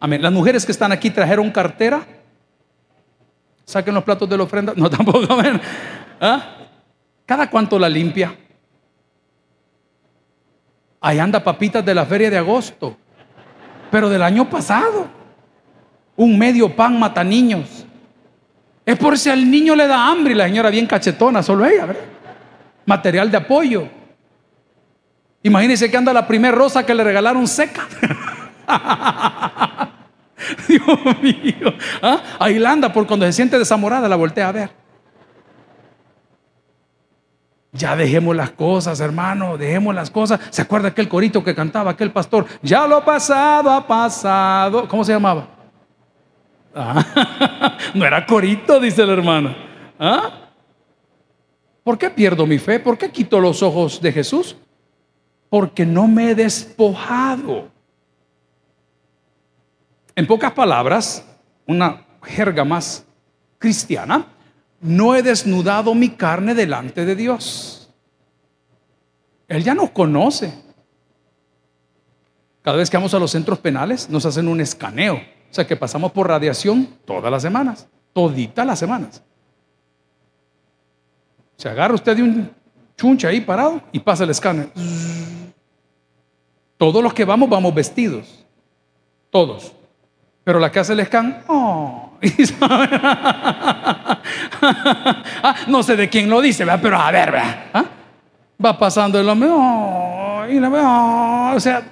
[0.00, 0.20] Amén.
[0.20, 2.04] Las mujeres que están aquí trajeron cartera.
[3.64, 4.72] Saquen los platos de la ofrenda.
[4.74, 5.32] No, tampoco.
[5.32, 5.60] Amén.
[6.20, 6.56] ¿Ah?
[7.24, 8.36] ¿Cada cuánto la limpia?
[11.02, 12.96] Ahí anda papitas de la feria de agosto,
[13.90, 15.08] pero del año pasado.
[16.14, 17.84] Un medio pan mata niños.
[18.86, 21.86] Es por si al niño le da hambre y la señora bien cachetona, solo ella,
[21.86, 22.04] ¿verdad?
[22.86, 23.88] Material de apoyo.
[25.42, 27.88] Imagínense que anda la primer rosa que le regalaron seca.
[30.68, 31.74] Dios mío.
[32.00, 32.22] ¿Ah?
[32.38, 34.81] Ahí la anda por cuando se siente desamorada, la voltea a ver.
[37.72, 40.38] Ya dejemos las cosas, hermano, dejemos las cosas.
[40.50, 42.46] ¿Se acuerda aquel corito que cantaba aquel pastor?
[42.60, 44.86] Ya lo pasado ha pasado.
[44.86, 45.48] ¿Cómo se llamaba?
[46.74, 49.56] Ah, no era corito, dice la hermana.
[49.98, 50.50] ¿Ah?
[51.82, 52.78] ¿Por qué pierdo mi fe?
[52.78, 54.56] ¿Por qué quito los ojos de Jesús?
[55.48, 57.68] Porque no me he despojado.
[60.14, 61.26] En pocas palabras,
[61.66, 63.06] una jerga más
[63.58, 64.26] cristiana,
[64.82, 67.88] no he desnudado mi carne delante de Dios.
[69.48, 70.52] Él ya nos conoce.
[72.62, 75.14] Cada vez que vamos a los centros penales nos hacen un escaneo.
[75.14, 79.22] O sea que pasamos por radiación todas las semanas, toditas las semanas.
[81.56, 82.50] Se agarra usted de un
[82.96, 84.70] chunche ahí parado y pasa el escáner.
[86.76, 88.44] Todos los que vamos, vamos vestidos.
[89.30, 89.72] Todos.
[90.42, 92.10] Pero la que hace el escáner, oh,
[94.62, 97.34] ah, no sé de quién lo dice, pero a ver,
[97.72, 97.84] ¿Ah?
[98.64, 99.48] va pasando el hombre,
[100.54, 101.82] y la oh, o sea,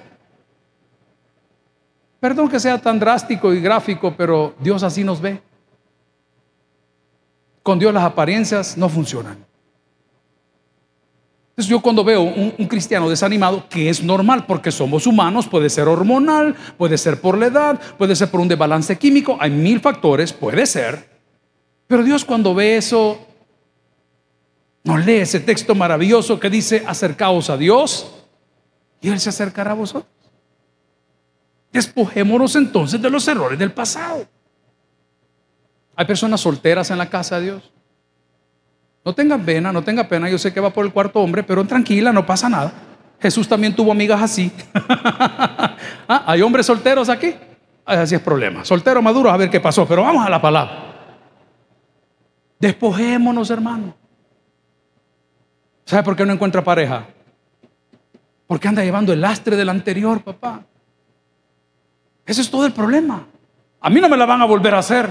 [2.19, 5.41] perdón que sea tan drástico y gráfico, pero Dios así nos ve.
[7.63, 9.45] Con Dios las apariencias no funcionan.
[11.51, 15.69] Entonces yo cuando veo un, un, cristiano desanimado, que es normal porque somos humanos, puede
[15.69, 19.79] ser hormonal, puede ser por la edad, puede ser por un desbalance químico, hay mil
[19.79, 21.10] factores, puede ser.
[21.91, 23.19] Pero Dios cuando ve eso,
[24.81, 28.09] nos lee ese texto maravilloso que dice, acercaos a Dios
[29.01, 30.09] y Él se acercará a vosotros.
[31.69, 34.25] Despojémonos entonces de los errores del pasado.
[35.97, 37.73] Hay personas solteras en la casa de Dios.
[39.03, 40.29] No tengan pena, no tenga pena.
[40.29, 42.71] Yo sé que va por el cuarto hombre, pero tranquila, no pasa nada.
[43.19, 44.49] Jesús también tuvo amigas así.
[46.07, 46.23] ¿Ah?
[46.25, 47.35] ¿Hay hombres solteros aquí?
[47.83, 48.63] Así es problema.
[48.63, 49.85] Soltero maduro, a ver qué pasó.
[49.85, 50.90] Pero vamos a la palabra.
[52.61, 53.95] Despojémonos, hermano.
[55.83, 57.07] ¿Sabe por qué no encuentra pareja?
[58.45, 60.63] Porque anda llevando el lastre del anterior, papá.
[62.23, 63.25] Ese es todo el problema.
[63.79, 65.09] A mí no me la van a volver a hacer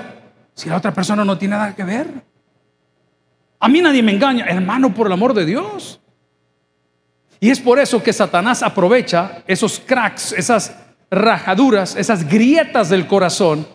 [0.54, 2.22] si la otra persona no tiene nada que ver.
[3.58, 6.00] A mí nadie me engaña, hermano, por el amor de Dios.
[7.40, 10.76] Y es por eso que Satanás aprovecha esos cracks, esas
[11.10, 13.66] rajaduras, esas grietas del corazón.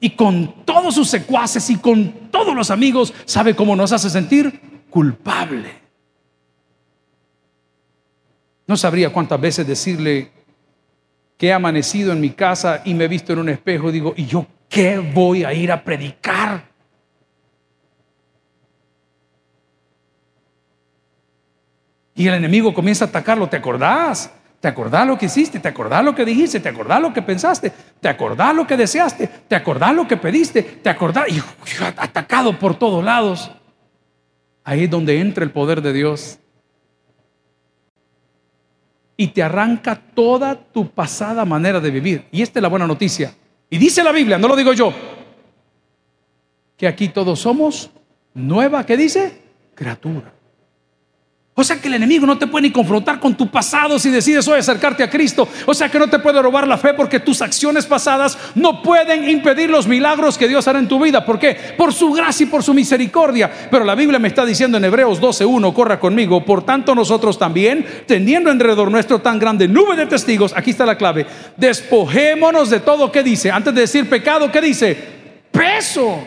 [0.00, 4.60] Y con todos sus secuaces y con todos los amigos, ¿sabe cómo nos hace sentir?
[4.88, 5.70] Culpable.
[8.66, 10.30] No sabría cuántas veces decirle
[11.36, 14.14] que he amanecido en mi casa y me he visto en un espejo y digo,
[14.16, 16.70] ¿y yo qué voy a ir a predicar?
[22.14, 23.48] Y el enemigo comienza a atacarlo.
[23.48, 24.30] ¿Te acordás?
[24.60, 25.58] ¿Te acordás lo que hiciste?
[25.58, 26.60] ¿Te acordás lo que dijiste?
[26.60, 27.72] ¿Te acordás lo que pensaste?
[27.98, 29.26] ¿Te acordás lo que deseaste?
[29.26, 30.62] ¿Te acordás lo que pediste?
[30.62, 31.24] ¿Te acordás?
[31.30, 31.42] Y
[31.96, 33.50] atacado por todos lados.
[34.62, 36.38] Ahí es donde entra el poder de Dios.
[39.16, 42.26] Y te arranca toda tu pasada manera de vivir.
[42.30, 43.34] Y esta es la buena noticia.
[43.70, 44.92] Y dice la Biblia, no lo digo yo,
[46.76, 47.90] que aquí todos somos
[48.34, 49.40] nueva, ¿qué dice?
[49.74, 50.32] Criatura.
[51.60, 54.48] O sea que el enemigo no te puede ni confrontar con tu pasado si decides
[54.48, 55.46] hoy acercarte a Cristo.
[55.66, 59.28] O sea que no te puede robar la fe porque tus acciones pasadas no pueden
[59.28, 61.22] impedir los milagros que Dios hará en tu vida.
[61.22, 61.54] ¿Por qué?
[61.76, 63.50] Por su gracia y por su misericordia.
[63.70, 66.42] Pero la Biblia me está diciendo en Hebreos 12.1, corra conmigo.
[66.46, 70.96] Por tanto nosotros también, teniendo alrededor nuestro tan grande nube de testigos, aquí está la
[70.96, 71.26] clave,
[71.58, 73.50] despojémonos de todo que dice.
[73.50, 74.96] Antes de decir pecado, ¿qué dice?
[75.52, 76.24] Peso.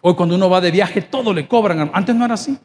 [0.00, 1.90] Hoy cuando uno va de viaje, todo le cobran.
[1.92, 2.56] Antes no era así.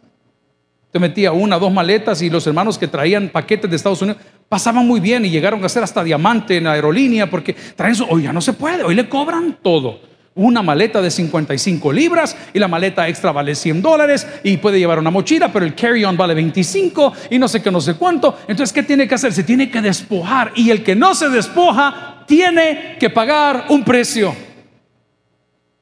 [0.91, 4.85] Te metía una, dos maletas y los hermanos que traían paquetes de Estados Unidos pasaban
[4.85, 8.05] muy bien y llegaron a ser hasta diamante en la aerolínea porque traen eso.
[8.09, 10.01] Hoy ya no se puede, hoy le cobran todo.
[10.35, 14.99] Una maleta de 55 libras y la maleta extra vale 100 dólares y puede llevar
[14.99, 18.39] una mochila, pero el carry-on vale 25 y no sé qué, no sé cuánto.
[18.47, 19.31] Entonces, ¿qué tiene que hacer?
[19.31, 24.33] Se tiene que despojar y el que no se despoja tiene que pagar un precio.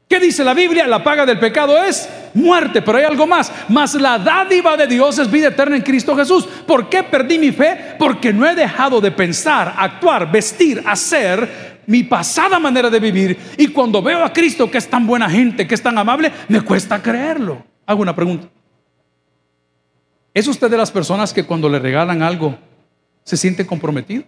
[0.10, 0.88] ¿Qué dice la Biblia?
[0.88, 3.52] La paga del pecado es muerte, pero hay algo más.
[3.69, 6.48] Mas la dádiva de Dios es vida eterna en Cristo Jesús.
[6.65, 7.95] ¿Por qué perdí mi fe?
[8.00, 13.38] Porque no he dejado de pensar, actuar, vestir, hacer mi pasada manera de vivir.
[13.56, 16.62] Y cuando veo a Cristo, que es tan buena gente, que es tan amable, me
[16.62, 17.63] cuesta creerlo.
[17.86, 18.48] Hago una pregunta.
[20.34, 22.58] ¿Es usted de las personas que cuando le regalan algo
[23.24, 24.24] se siente comprometido?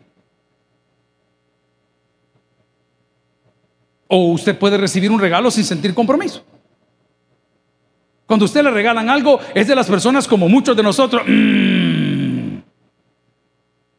[4.14, 6.44] O usted puede recibir un regalo sin sentir compromiso.
[8.26, 12.58] Cuando usted le regalan algo, es de las personas como muchos de nosotros, mm,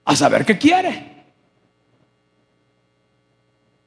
[0.05, 1.12] a saber qué quiere.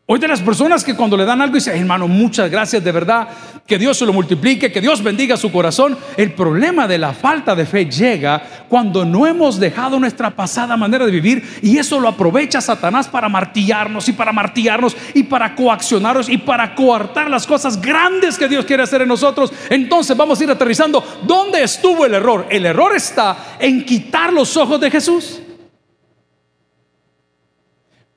[0.07, 3.27] Hoy de las personas que cuando le dan algo dicen, hermano, muchas gracias de verdad,
[3.65, 5.97] que Dios se lo multiplique, que Dios bendiga su corazón.
[6.15, 8.39] El problema de la falta de fe llega
[8.69, 13.29] cuando no hemos dejado nuestra pasada manera de vivir y eso lo aprovecha Satanás para
[13.29, 18.63] martillarnos y para martillarnos y para coaccionarnos y para coartar las cosas grandes que Dios
[18.63, 19.51] quiere hacer en nosotros.
[19.71, 21.03] Entonces vamos a ir aterrizando.
[21.23, 22.45] ¿Dónde estuvo el error?
[22.51, 25.41] El error está en quitar los ojos de Jesús.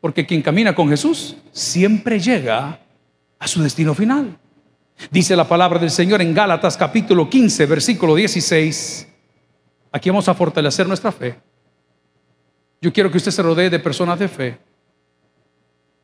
[0.01, 2.81] Porque quien camina con Jesús siempre llega
[3.39, 4.39] a su destino final.
[5.11, 9.09] Dice la palabra del Señor en Gálatas capítulo 15, versículo 16.
[9.93, 11.41] Aquí vamos a fortalecer nuestra fe.
[12.81, 14.59] Yo quiero que usted se rodee de personas de fe.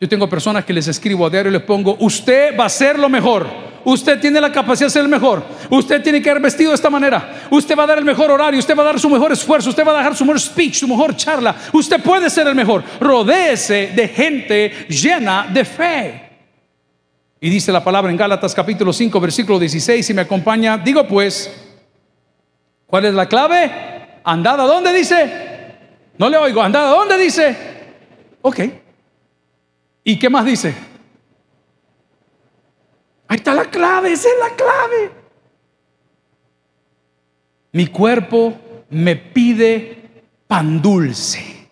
[0.01, 2.99] Yo tengo personas que les escribo a diario y les pongo, usted va a ser
[2.99, 3.64] lo mejor.
[3.85, 5.45] Usted tiene la capacidad de ser el mejor.
[5.71, 7.47] Usted tiene que haber vestido de esta manera.
[7.51, 8.59] Usted va a dar el mejor horario.
[8.59, 9.71] Usted va a dar su mejor esfuerzo.
[9.71, 11.55] Usted va a dar su mejor speech, su mejor charla.
[11.73, 12.83] Usted puede ser el mejor.
[13.01, 16.25] Rodéese de gente llena de fe.
[17.45, 21.53] Y dice la palabra en Gálatas capítulo 5, versículo 16, y me acompaña, digo pues,
[22.87, 24.21] ¿cuál es la clave?
[24.25, 25.31] Andada, ¿dónde dice?
[26.17, 27.55] No le oigo, andada, ¿dónde dice?
[28.41, 28.61] Ok.
[30.05, 30.75] ¿Y qué más dice?
[33.29, 35.13] Ahí está la clave, esa es la clave.
[37.73, 38.55] Mi cuerpo
[38.91, 41.69] me pide pan dulce.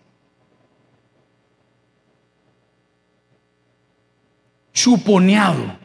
[4.72, 5.78] Chuponeado.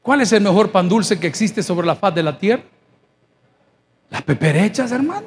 [0.00, 2.62] ¿Cuál es el mejor pan dulce que existe sobre la faz de la tierra?
[4.10, 5.26] Las peperechas, hermano.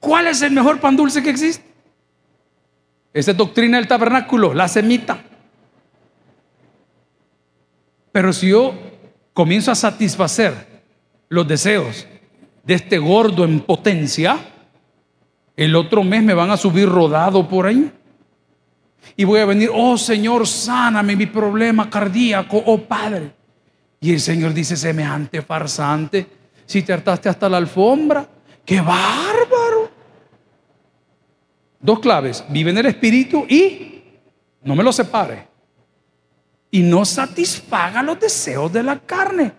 [0.00, 1.73] ¿Cuál es el mejor pan dulce que existe?
[3.14, 5.22] Esa es doctrina del tabernáculo, la semita.
[8.10, 8.74] Pero si yo
[9.32, 10.82] comienzo a satisfacer
[11.28, 12.06] los deseos
[12.64, 14.36] de este gordo en potencia,
[15.56, 17.90] el otro mes me van a subir rodado por ahí.
[19.16, 23.32] Y voy a venir, oh Señor, sáname mi problema cardíaco, oh Padre.
[24.00, 26.26] Y el Señor dice, semejante farsante,
[26.66, 28.26] si te hartaste hasta la alfombra,
[28.64, 29.73] qué bárbaro.
[31.84, 34.00] Dos claves, vive en el Espíritu y
[34.62, 35.46] no me lo separe.
[36.70, 39.52] Y no satisfaga los deseos de la carne.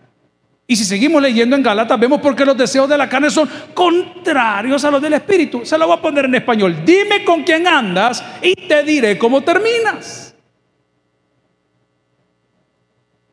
[0.65, 3.47] Y si seguimos leyendo en Galatas, vemos por qué los deseos de la carne son
[3.75, 5.63] contrarios a los del Espíritu.
[5.63, 6.81] Se lo voy a poner en español.
[6.83, 10.33] Dime con quién andas y te diré cómo terminas.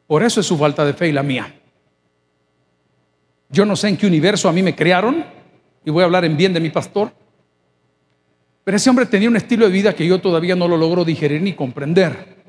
[0.07, 1.50] Por eso es su falta de fe y la mía.
[3.48, 5.24] Yo no sé en qué universo a mí me crearon,
[5.83, 7.21] y voy a hablar en bien de mi pastor.
[8.64, 11.42] Pero ese hombre tenía un estilo de vida que yo todavía no lo logro digerir
[11.42, 12.42] ni comprender.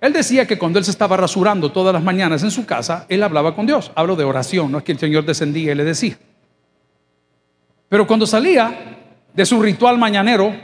[0.00, 3.22] Él decía que cuando él se estaba rasurando todas las mañanas en su casa, él
[3.22, 3.90] hablaba con Dios.
[3.94, 6.18] Hablo de oración, no es que el Señor descendía y le decía.
[7.88, 8.98] Pero cuando salía
[9.32, 10.54] de su ritual mañanero,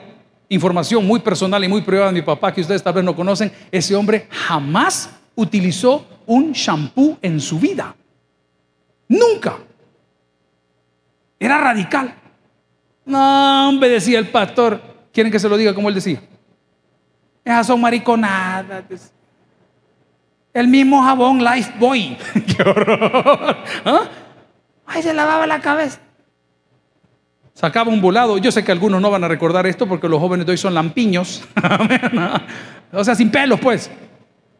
[0.48, 3.50] información muy personal y muy privada de mi papá que ustedes tal vez no conocen,
[3.70, 7.94] ese hombre jamás utilizó un shampoo en su vida.
[9.08, 9.58] Nunca.
[11.38, 12.21] Era radical.
[13.04, 14.80] No, hombre, decía el pastor.
[15.12, 16.20] ¿Quieren que se lo diga como él decía?
[17.44, 19.12] Esas son mariconadas.
[20.52, 22.16] El mismo jabón Life Boy.
[22.46, 23.56] Qué horror.
[23.84, 24.02] ¿Ah?
[24.86, 25.98] Ay, se lavaba la cabeza.
[27.54, 28.38] Sacaba un volado.
[28.38, 30.74] Yo sé que algunos no van a recordar esto porque los jóvenes de hoy son
[30.74, 31.42] lampiños.
[32.92, 33.90] o sea, sin pelos, pues.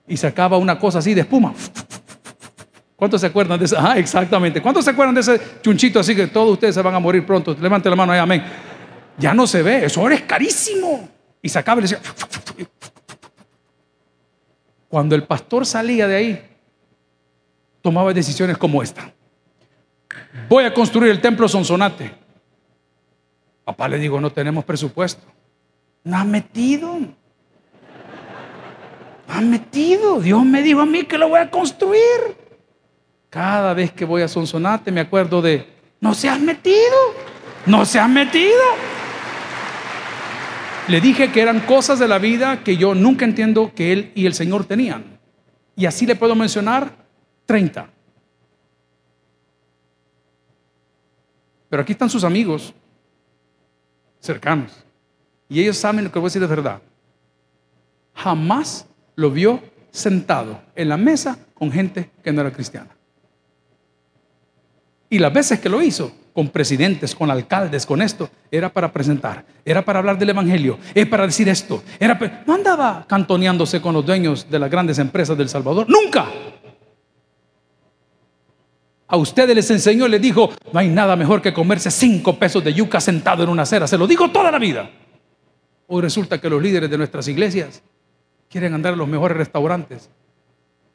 [0.06, 1.54] Y sacaba una cosa así de espuma.
[3.02, 3.74] ¿Cuántos se acuerdan de eso?
[3.76, 4.62] Ah, exactamente.
[4.62, 7.56] ¿Cuántos se acuerdan de ese chunchito así que todos ustedes se van a morir pronto?
[7.60, 8.44] Levante la mano ahí, amén.
[9.18, 11.08] Ya no se ve, eso ahora es carísimo.
[11.42, 11.98] Y sacaba y decía.
[14.88, 16.48] Cuando el pastor salía de ahí,
[17.80, 19.12] tomaba decisiones como esta.
[20.48, 22.14] Voy a construir el templo Sonsonate.
[23.64, 25.26] Papá le digo, no tenemos presupuesto.
[26.04, 27.00] No ha metido.
[27.00, 27.16] No
[29.26, 30.20] ha metido.
[30.20, 32.41] Dios me dijo a mí que lo voy a construir.
[33.32, 35.66] Cada vez que voy a Sonsonate me acuerdo de,
[36.02, 36.98] no se has metido,
[37.64, 38.60] no se has metido.
[40.86, 44.26] Le dije que eran cosas de la vida que yo nunca entiendo que él y
[44.26, 45.18] el Señor tenían.
[45.74, 46.94] Y así le puedo mencionar
[47.46, 47.88] 30.
[51.70, 52.74] Pero aquí están sus amigos
[54.20, 54.84] cercanos.
[55.48, 56.82] Y ellos saben lo que voy a decir de verdad.
[58.12, 62.90] Jamás lo vio sentado en la mesa con gente que no era cristiana.
[65.12, 69.44] Y las veces que lo hizo, con presidentes, con alcaldes, con esto, era para presentar,
[69.62, 71.82] era para hablar del Evangelio, es para decir esto.
[72.00, 76.28] Era, no andaba cantoneándose con los dueños de las grandes empresas del Salvador, nunca.
[79.06, 82.72] A ustedes les enseñó les dijo, no hay nada mejor que comerse cinco pesos de
[82.72, 83.86] yuca sentado en una acera.
[83.86, 84.90] Se lo digo toda la vida.
[85.88, 87.82] Hoy resulta que los líderes de nuestras iglesias
[88.48, 90.08] quieren andar en los mejores restaurantes,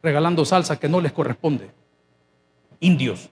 [0.01, 1.69] regalando salsa que no les corresponde.
[2.79, 3.29] Indios.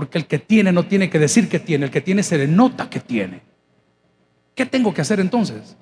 [0.00, 2.48] Porque el que tiene no tiene que decir que tiene, el que tiene se le
[2.48, 3.42] nota que tiene.
[4.54, 5.76] ¿Qué tengo que hacer entonces?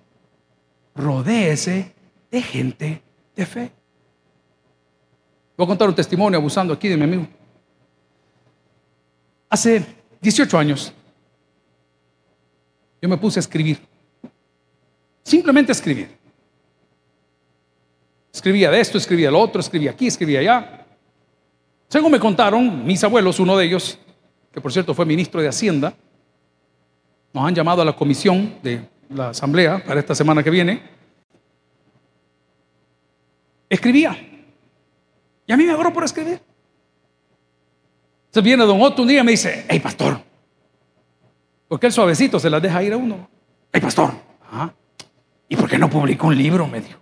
[0.96, 1.94] Rodéese
[2.28, 3.00] de gente
[3.36, 3.70] de fe.
[5.56, 7.28] Voy a contar un testimonio abusando aquí de mi amigo.
[9.50, 9.86] Hace
[10.20, 10.92] 18 años,
[13.00, 13.78] yo me puse a escribir.
[15.22, 16.08] Simplemente escribir.
[18.32, 20.86] Escribía de esto, escribía lo otro, escribía aquí, escribía allá.
[21.86, 23.96] Según me contaron mis abuelos, uno de ellos,
[24.58, 25.94] que por cierto fue ministro de Hacienda,
[27.32, 30.82] nos han llamado a la comisión de la asamblea para esta semana que viene.
[33.68, 34.18] Escribía.
[35.46, 36.40] Y a mí me agarró por escribir.
[38.32, 40.20] Se viene don Otto un día y me dice, hey pastor,
[41.68, 43.28] porque el suavecito se las deja ir a uno.
[43.72, 44.10] Hey pastor,
[45.48, 46.66] ¿y por qué no publicó un libro?
[46.66, 46.98] Me dijo.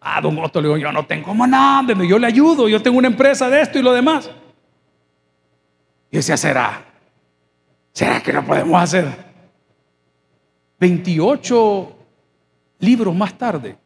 [0.00, 3.08] Ah, don Otto le digo, yo no tengo nada, yo le ayudo, yo tengo una
[3.08, 4.30] empresa de esto y lo demás.
[6.10, 6.84] Y decía, ¿será?
[7.92, 9.06] ¿Será que lo podemos hacer?
[10.78, 11.96] 28
[12.80, 13.76] libros más tarde,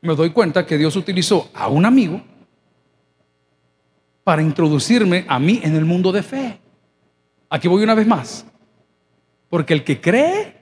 [0.00, 2.22] me doy cuenta que Dios utilizó a un amigo
[4.24, 6.58] para introducirme a mí en el mundo de fe.
[7.48, 8.46] Aquí voy una vez más.
[9.48, 10.56] Porque el que cree,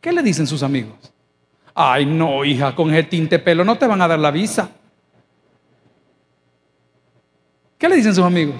[0.00, 0.96] ¿qué le dicen sus amigos?
[1.74, 4.70] Ay, no, hija, con ese tinte pelo no te van a dar la visa.
[7.78, 8.56] ¿Qué le dicen sus amigos?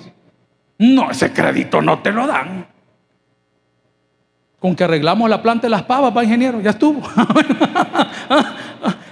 [0.78, 2.66] No, ese crédito no te lo dan.
[4.60, 7.00] Con que arreglamos la planta de las pavas, va ingeniero, ya estuvo.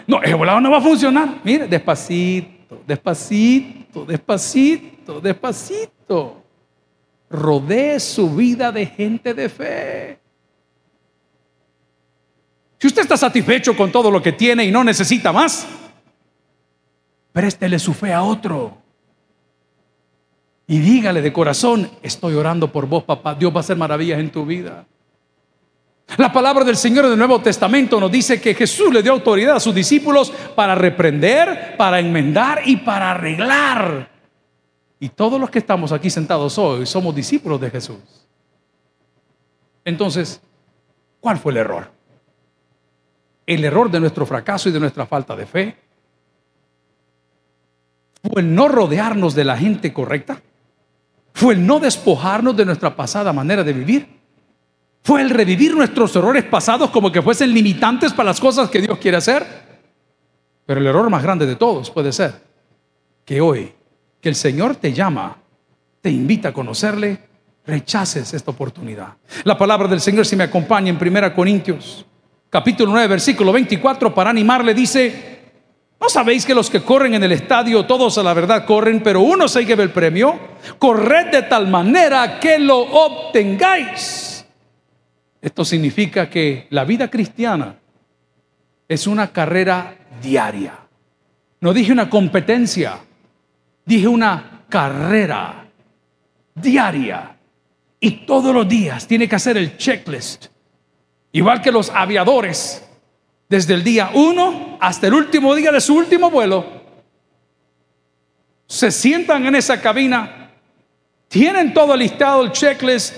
[0.06, 1.28] no, ese volado no va a funcionar.
[1.44, 6.42] Mire, despacito despacito, despacito, despacito.
[7.28, 10.18] Rodee su vida de gente de fe.
[12.78, 15.66] Si usted está satisfecho con todo lo que tiene y no necesita más,
[17.32, 18.78] préstele su fe a otro.
[20.66, 23.34] Y dígale de corazón, estoy orando por vos, papá.
[23.34, 24.84] Dios va a hacer maravillas en tu vida.
[26.16, 29.60] La palabra del Señor del Nuevo Testamento nos dice que Jesús le dio autoridad a
[29.60, 34.08] sus discípulos para reprender, para enmendar y para arreglar.
[34.98, 37.98] Y todos los que estamos aquí sentados hoy somos discípulos de Jesús.
[39.84, 40.40] Entonces,
[41.20, 41.90] ¿cuál fue el error?
[43.46, 45.76] El error de nuestro fracaso y de nuestra falta de fe
[48.22, 50.40] fue el no rodearnos de la gente correcta,
[51.36, 54.16] fue el no despojarnos de nuestra pasada manera de vivir
[55.06, 58.98] fue el revivir nuestros errores pasados como que fuesen limitantes para las cosas que Dios
[58.98, 59.46] quiere hacer.
[60.66, 62.42] Pero el error más grande de todos puede ser
[63.24, 63.72] que hoy,
[64.20, 65.36] que el Señor te llama,
[66.00, 67.20] te invita a conocerle,
[67.64, 69.14] rechaces esta oportunidad.
[69.44, 72.04] La palabra del Señor, si me acompaña en 1 Corintios,
[72.50, 75.35] capítulo 9, versículo 24, para animarle, dice,
[76.00, 79.20] ¿no sabéis que los que corren en el estadio, todos a la verdad corren, pero
[79.20, 80.38] uno se lleva el premio?
[80.78, 84.46] Corred de tal manera que lo obtengáis.
[85.40, 87.76] Esto significa que la vida cristiana
[88.88, 90.74] es una carrera diaria.
[91.60, 92.98] No dije una competencia,
[93.84, 95.66] dije una carrera
[96.54, 97.36] diaria.
[97.98, 100.46] Y todos los días tiene que hacer el checklist.
[101.32, 102.85] Igual que los aviadores,
[103.48, 106.64] desde el día uno hasta el último día de su último vuelo,
[108.66, 110.50] se sientan en esa cabina,
[111.28, 113.14] tienen todo listado el checklist,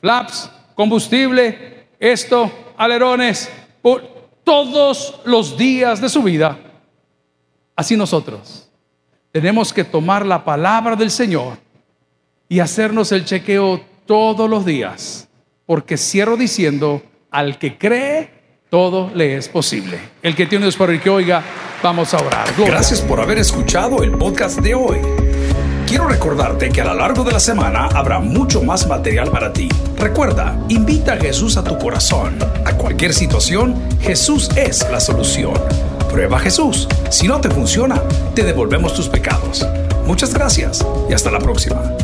[0.00, 3.50] flaps, combustible, esto, alerones,
[4.44, 6.58] todos los días de su vida.
[7.76, 8.68] Así nosotros
[9.30, 11.58] tenemos que tomar la palabra del Señor
[12.48, 15.28] y hacernos el chequeo todos los días,
[15.64, 18.41] porque cierro diciendo, al que cree,
[18.72, 19.98] todo le es posible.
[20.22, 21.42] El que tiene Dios por el que oiga,
[21.82, 22.48] vamos a orar.
[22.56, 24.96] Gracias por haber escuchado el podcast de hoy.
[25.86, 29.68] Quiero recordarte que a lo largo de la semana habrá mucho más material para ti.
[29.98, 32.38] Recuerda, invita a Jesús a tu corazón.
[32.64, 35.52] A cualquier situación, Jesús es la solución.
[36.10, 36.88] Prueba Jesús.
[37.10, 38.00] Si no te funciona,
[38.34, 39.66] te devolvemos tus pecados.
[40.06, 41.94] Muchas gracias y hasta la próxima.